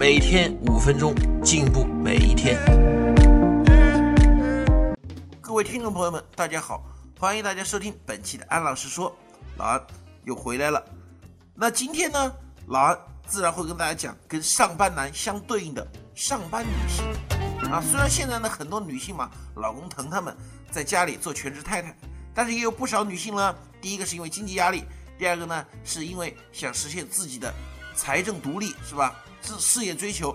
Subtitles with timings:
[0.00, 1.14] 每天五分钟，
[1.44, 2.58] 进步每一天。
[5.42, 6.82] 各位听众朋友们，大家好，
[7.18, 9.14] 欢迎大家收听本期的安老师说，
[9.58, 9.86] 老安
[10.24, 10.82] 又回来了。
[11.54, 12.32] 那今天呢，
[12.68, 17.04] 老安自然会跟大家讲跟上班男相对应的上班女性
[17.70, 17.78] 啊。
[17.82, 20.34] 虽然现在呢很多女性嘛，老公疼她们，
[20.70, 21.94] 在家里做全职太太，
[22.32, 24.82] 但是也有不少女性呢，第一个是因为经济压力。
[25.18, 27.52] 第二个呢，是因为想实现自己的
[28.00, 29.14] 财政独立，是吧？
[29.42, 30.34] 事事业追求，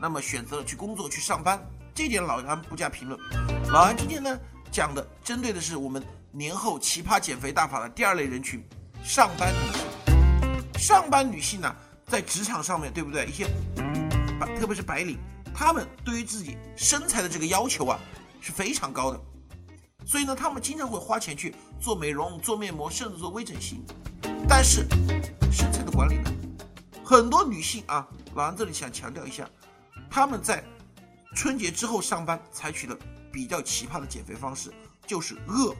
[0.00, 1.64] 那么选择了去工作去上班，
[1.94, 3.16] 这点老安不加评论。
[3.70, 4.36] 老安今天呢
[4.72, 8.60] 讲的，针对的是我们年后奇葩减肥大法的第二类人群——
[9.04, 10.76] 上班女性。
[10.76, 11.76] 上班女性呢，
[12.08, 13.26] 在职场上面对不对？
[13.26, 13.46] 一些，
[14.58, 15.16] 特别是白领，
[15.54, 17.96] 她们对于自己身材的这个要求啊，
[18.40, 19.20] 是非常高的。
[20.04, 23.84] 所以呢，她们经常会花钱去做美容、做面膜，甚至做微整形。
[24.48, 24.84] 但是
[25.52, 26.30] 身材的管理呢？
[27.04, 29.46] 很多女性啊，老安这里想强调一下，
[30.10, 30.64] 她们在
[31.36, 32.96] 春节之后上班采取的
[33.30, 34.72] 比较奇葩的减肥方式，
[35.06, 35.74] 就是饿，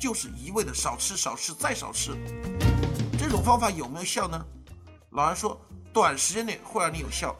[0.00, 2.10] 就是一味的少吃少吃再少吃。
[3.16, 4.44] 这种方法有没有效呢？
[5.10, 5.60] 老安说，
[5.92, 7.36] 短时间内会让你有效，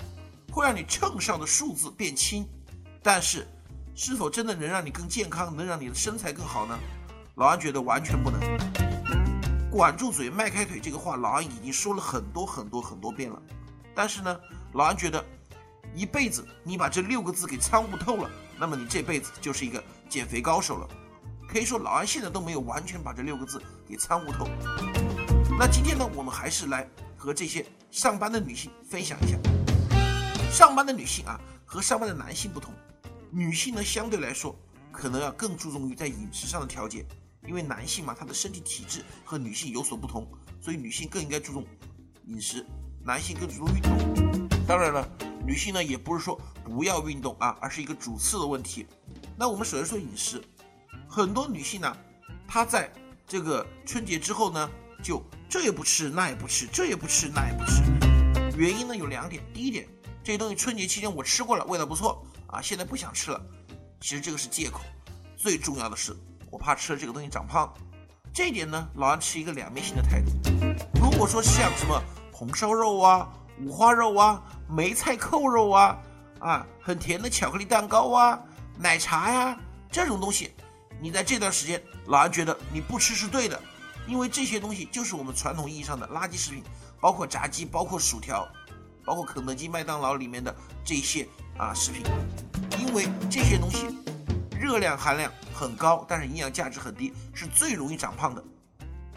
[0.52, 2.48] 会让你秤上的数字变轻，
[3.02, 3.48] 但是
[3.96, 6.78] 是否真的能让你更健康，能让你的身材更好呢？
[7.34, 8.77] 老安觉得完全不能。
[9.78, 13.40] 管住嘴，迈开腿，这个话老安已经说了很多很多很多遍了。
[13.94, 14.40] 但是呢，
[14.72, 15.24] 老安觉得，
[15.94, 20.88] 一辈子你把这六个字给参悟透了，那么你这辈子就是一个减肥高手了。
[21.48, 24.48] 可以说，老安现在都没有完全把这六个字给参悟透。
[25.56, 26.84] 那今天呢，我们还是来
[27.16, 29.38] 和这些上班的女性分享一下。
[30.50, 32.74] 上班的女性啊，和上班的男性不同，
[33.30, 34.58] 女性呢相对来说
[34.90, 37.06] 可能要更注重于在饮食上的调节。
[37.46, 40.26] 因为男性嘛，他的身体体质和女性有所不同，
[40.60, 41.64] 所以女性更应该注重
[42.26, 42.66] 饮食，
[43.04, 44.58] 男性更注重运动。
[44.66, 45.08] 当然了，
[45.46, 48.86] 女性呢也不是说不要运动啊，而是一个主次的问题。
[49.36, 50.42] 那我们首先说饮食，
[51.08, 51.96] 很多女性呢，
[52.46, 52.92] 她在
[53.26, 54.70] 这个春节之后呢，
[55.02, 57.82] 就这也不吃，那也不吃，这也不吃，那也不吃。
[58.58, 59.88] 原因呢有两点，第一点，
[60.22, 63.40] 这些东西春节期间我吃过了，味道不错啊，现在不想吃了。
[64.00, 64.80] 其实这个是借口，
[65.36, 66.14] 最重要的是。
[66.50, 67.72] 我怕吃了这个东西长胖，
[68.32, 70.30] 这一点呢，老安持一个两面性的态度。
[71.00, 73.28] 如果说像什么红烧肉啊、
[73.60, 75.98] 五花肉啊、梅菜扣肉啊、
[76.38, 78.38] 啊很甜的巧克力蛋糕啊、
[78.78, 79.58] 奶茶呀
[79.90, 80.52] 这种东西，
[81.00, 83.60] 你在这段时间，老安觉得你不吃是对的，
[84.06, 86.62] 因为这些东西就是我们传统意义上的垃圾食品，
[87.00, 88.48] 包括炸鸡、包括薯条、
[89.04, 90.54] 包括肯德基、麦当劳里面的
[90.84, 91.28] 这些
[91.58, 92.02] 啊食品，
[92.78, 93.86] 因为这些东西
[94.58, 95.32] 热量含量。
[95.54, 98.44] 很高，但是营养价值很低，是最容易长胖的。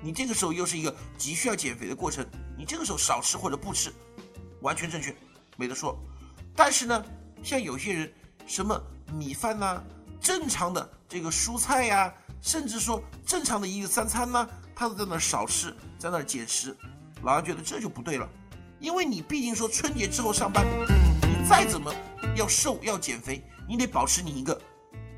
[0.02, 2.26] 你这个时候又是一个急需要减肥的过程，
[2.58, 3.94] 你这个时候少吃或者不吃，
[4.62, 5.16] 完全正确，
[5.58, 5.96] 没得说。
[6.56, 7.06] 但是呢，
[7.44, 8.12] 像有些人
[8.48, 8.82] 什么
[9.14, 9.84] 米饭呐，
[10.20, 16.76] 正常的这个蔬菜呀，甚至说正常的一日三餐呢，他都在那少吃，在那减食，
[17.22, 18.28] 老杨觉得这就不对了。
[18.80, 20.66] 因为你毕竟说春节之后上班，
[21.22, 21.94] 你再怎么
[22.36, 24.60] 要瘦要减肥，你得保持你一个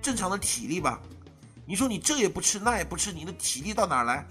[0.03, 1.02] 正常的体力吧。
[1.66, 4.28] 你说你这也不吃那也不吃，你的体力到哪来？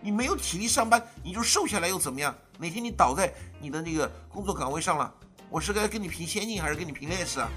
[0.00, 2.34] 你没有体力上班，你就瘦下来又怎么样？
[2.58, 5.12] 哪天你倒在你的那个工作岗位上了，
[5.50, 7.50] 我是该跟你评先进还是跟你评劣势啊？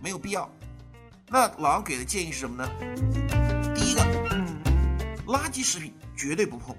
[0.00, 0.50] 没有必要。
[1.28, 2.70] 那老杨给的建议是什么呢？
[3.74, 4.00] 第一个，
[5.26, 6.74] 垃圾食品绝对不碰；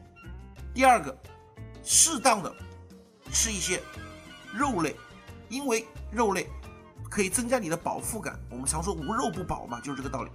[0.73, 1.15] 第二个，
[1.83, 2.51] 适当的
[3.31, 3.79] 吃一些
[4.51, 4.95] 肉类，
[5.49, 6.49] 因为肉类
[7.13, 8.39] 可以增加你的饱腹感。
[8.49, 10.31] 我们常说无肉不饱嘛，就是这个道理。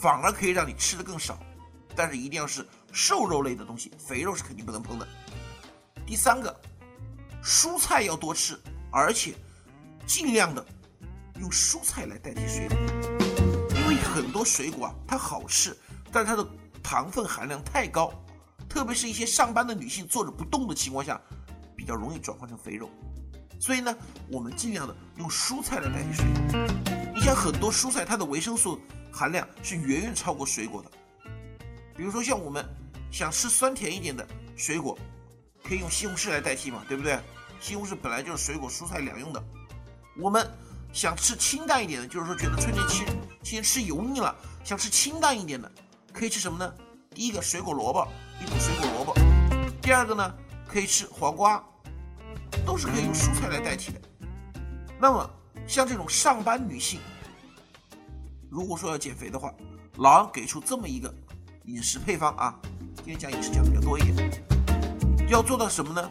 [0.00, 1.38] 反而可以让你吃的更少，
[1.94, 5.06] 但是一定要是瘦肉类的东西，肥肉是肯定不能碰的。
[6.06, 6.58] 第三个，
[7.44, 8.58] 蔬菜要多吃，
[8.90, 9.34] 而且
[10.06, 10.64] 尽量的
[11.38, 12.78] 用蔬菜来代替水果，
[13.76, 15.76] 因为很多水果啊它好吃，
[16.10, 16.48] 但是它的
[16.82, 18.10] 糖分含量太高，
[18.70, 21.20] 特别是一些上班的女性坐着不动的情况下，
[21.76, 22.88] 比较容易转换成肥肉。
[23.62, 26.58] 所以呢，我们尽量的用蔬菜来代替水果。
[27.14, 28.80] 你像很多蔬菜，它的维生素。
[29.14, 30.90] 含量是远远超过水果的，
[31.94, 32.64] 比如说像我们
[33.10, 34.26] 想吃酸甜一点的
[34.56, 34.98] 水果，
[35.62, 37.20] 可以用西红柿来代替嘛，对不对？
[37.60, 39.44] 西红柿本来就是水果蔬菜两用的。
[40.18, 40.50] 我们
[40.94, 43.04] 想吃清淡一点的，就是说觉得春节期
[43.42, 45.70] 期间吃油腻了，想吃清淡一点的，
[46.10, 46.74] 可以吃什么呢？
[47.14, 48.08] 第一个水果萝卜，
[48.40, 49.12] 一种水果萝卜；
[49.82, 50.34] 第二个呢，
[50.66, 51.62] 可以吃黄瓜，
[52.64, 54.00] 都是可以用蔬菜来代替的。
[54.98, 55.30] 那么
[55.66, 57.00] 像这种上班女性，
[58.48, 59.52] 如果说要减肥的话，
[59.96, 61.12] 老王给出这么一个
[61.64, 62.58] 饮食配方啊，
[62.96, 64.30] 今天讲饮食讲的比较多一点，
[65.28, 66.10] 要做到什么呢？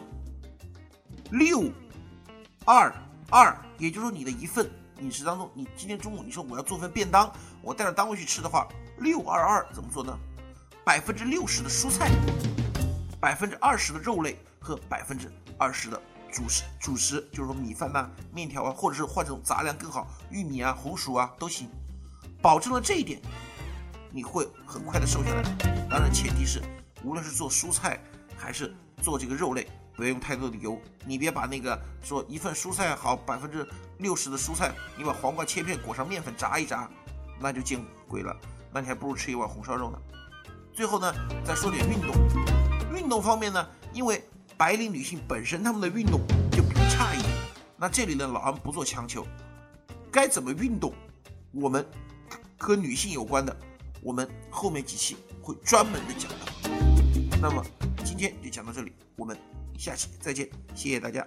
[1.30, 1.70] 六
[2.64, 2.92] 二
[3.30, 8.68] 二，也就是说你的一份饮食当中，你今天中午你说我要做份便当，我带着单位去吃的话，
[8.98, 10.16] 六二二怎么做呢？
[10.84, 12.10] 百分之六十的蔬菜，
[13.20, 16.00] 百分之二十的肉类和百分之二十的
[16.32, 21.68] 主食，主食就是说米饭呐、面条啊，或者是换成杂粮更好，玉米啊、红薯啊都行，
[22.40, 23.20] 保证了这一点，
[24.10, 25.42] 你会很快的瘦下来。
[25.90, 26.62] 当然前提是，
[27.04, 28.02] 无论是做蔬菜
[28.34, 30.80] 还是做这个肉类，不要用太多的油。
[31.04, 33.68] 你别把那个说一份蔬菜好百分之
[33.98, 36.88] 六十的蔬菜，你把黄瓜切片裹上面粉炸一炸，
[37.38, 38.34] 那就见鬼了。
[38.72, 39.98] 那你还不如吃一碗红烧肉呢。
[40.72, 41.12] 最后呢，
[41.44, 42.16] 再说点运动。
[42.96, 44.24] 运动方面呢，因为
[44.56, 46.20] 白领女性本身她们的运动
[46.50, 47.32] 就比较差一点，
[47.76, 49.26] 那这里呢，老安不做强求。
[50.10, 50.92] 该怎么运动，
[51.52, 51.86] 我们
[52.58, 53.56] 和女性有关的，
[54.02, 56.36] 我们后面几期会专门的讲到。
[57.40, 57.64] 那么
[58.04, 59.36] 今天就讲到这里，我们
[59.78, 61.26] 下期再见，谢谢大家。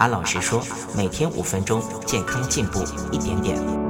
[0.00, 0.62] 安老师说，
[0.96, 2.82] 每天五分钟，健康进步
[3.12, 3.89] 一点点。